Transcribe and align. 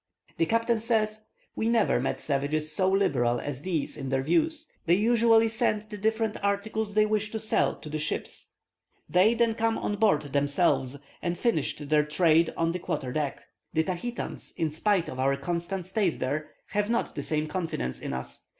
The 0.37 0.47
captain 0.47 0.79
says: 0.79 1.27
"We 1.55 1.69
never 1.69 1.99
met 1.99 2.19
savages 2.19 2.71
so 2.71 2.89
liberal 2.89 3.39
as 3.39 3.61
these 3.61 3.97
in 3.97 4.09
their 4.09 4.23
views. 4.23 4.67
They 4.87 4.95
usually 4.95 5.47
sent 5.47 5.91
the 5.91 5.97
different 5.99 6.37
articles 6.43 6.95
they 6.95 7.05
wished 7.05 7.33
to 7.33 7.39
sell 7.39 7.75
to 7.75 7.87
the 7.87 7.99
ships. 7.99 8.47
They 9.07 9.35
then 9.35 9.53
came 9.53 9.77
on 9.77 9.97
board 9.97 10.23
themselves, 10.23 10.97
and 11.21 11.37
finished 11.37 11.87
their 11.89 12.03
'trade' 12.03 12.51
on 12.57 12.71
the 12.71 12.79
quarter 12.79 13.11
deck. 13.11 13.43
The 13.73 13.83
Tahitans, 13.83 14.53
in 14.57 14.71
spite 14.71 15.07
of 15.07 15.19
our 15.19 15.37
constant 15.37 15.85
stays 15.85 16.17
there, 16.17 16.49
have 16.69 16.89
not 16.89 17.13
the 17.13 17.21
same 17.21 17.45
confidence 17.45 17.99
in 17.99 18.11
us. 18.11 18.41